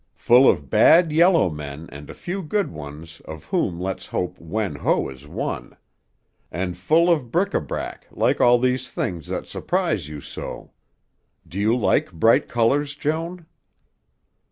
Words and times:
"Full 0.15 0.49
of 0.49 0.67
bad 0.67 1.11
yellow 1.11 1.51
men 1.51 1.87
and 1.91 2.09
a 2.09 2.15
few 2.15 2.41
good 2.41 2.71
ones 2.71 3.21
of 3.25 3.45
whom 3.45 3.79
let's 3.79 4.07
hope 4.07 4.35
Wen 4.39 4.77
Ho 4.77 5.09
is 5.09 5.27
one. 5.27 5.77
And 6.51 6.75
full 6.75 7.11
of 7.11 7.29
bric 7.31 7.51
à 7.51 7.61
brac 7.67 8.07
like 8.09 8.41
all 8.41 8.57
these 8.57 8.89
things 8.89 9.27
that 9.27 9.47
surprise 9.47 10.09
you 10.09 10.19
so. 10.19 10.71
Do 11.47 11.59
you 11.59 11.77
like 11.77 12.11
bright 12.11 12.47
colors, 12.47 12.95
Joan?" 12.95 13.45